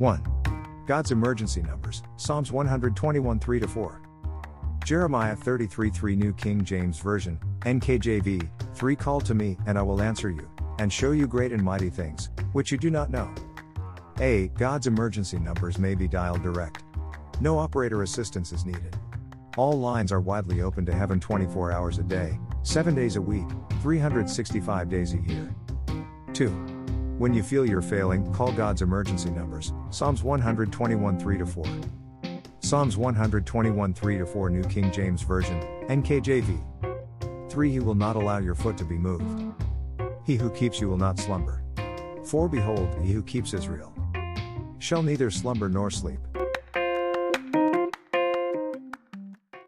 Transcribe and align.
1. 0.00 0.84
God's 0.86 1.12
emergency 1.12 1.60
numbers, 1.60 2.02
Psalms 2.16 2.50
121 2.50 3.38
3 3.38 3.60
4. 3.60 4.02
Jeremiah 4.82 5.36
33 5.36 5.90
3 5.90 6.16
New 6.16 6.32
King 6.32 6.64
James 6.64 6.98
Version, 6.98 7.38
NKJV, 7.60 8.48
3 8.74 8.96
Call 8.96 9.20
to 9.20 9.34
me, 9.34 9.58
and 9.66 9.78
I 9.78 9.82
will 9.82 10.00
answer 10.00 10.30
you, 10.30 10.48
and 10.78 10.90
show 10.90 11.10
you 11.10 11.26
great 11.26 11.52
and 11.52 11.62
mighty 11.62 11.90
things, 11.90 12.30
which 12.52 12.72
you 12.72 12.78
do 12.78 12.90
not 12.90 13.10
know. 13.10 13.30
A. 14.20 14.48
God's 14.56 14.86
emergency 14.86 15.38
numbers 15.38 15.78
may 15.78 15.94
be 15.94 16.08
dialed 16.08 16.42
direct. 16.42 16.82
No 17.42 17.58
operator 17.58 18.02
assistance 18.02 18.52
is 18.52 18.64
needed. 18.64 18.96
All 19.58 19.78
lines 19.78 20.12
are 20.12 20.20
widely 20.20 20.62
open 20.62 20.86
to 20.86 20.94
heaven 20.94 21.20
24 21.20 21.72
hours 21.72 21.98
a 21.98 22.02
day, 22.02 22.38
7 22.62 22.94
days 22.94 23.16
a 23.16 23.22
week, 23.22 23.48
365 23.82 24.88
days 24.88 25.12
a 25.12 25.18
year. 25.18 25.54
2. 26.32 26.69
When 27.20 27.34
you 27.34 27.42
feel 27.42 27.66
you're 27.66 27.82
failing, 27.82 28.32
call 28.32 28.50
God's 28.50 28.80
emergency 28.80 29.28
numbers, 29.28 29.74
Psalms 29.90 30.22
121 30.22 31.18
3 31.18 31.44
4. 31.44 31.64
Psalms 32.60 32.96
121 32.96 33.92
3 33.92 34.24
4 34.24 34.48
New 34.48 34.62
King 34.62 34.90
James 34.90 35.20
Version, 35.20 35.60
NKJV. 35.90 37.50
3 37.50 37.70
He 37.70 37.78
will 37.78 37.94
not 37.94 38.16
allow 38.16 38.38
your 38.38 38.54
foot 38.54 38.78
to 38.78 38.86
be 38.86 38.96
moved. 38.96 39.52
He 40.24 40.36
who 40.36 40.48
keeps 40.48 40.80
you 40.80 40.88
will 40.88 40.96
not 40.96 41.18
slumber. 41.18 41.62
For 42.24 42.48
behold, 42.48 42.96
he 43.02 43.12
who 43.12 43.22
keeps 43.22 43.52
Israel 43.52 43.92
shall 44.78 45.02
neither 45.02 45.30
slumber 45.30 45.68
nor 45.68 45.90
sleep. 45.90 46.20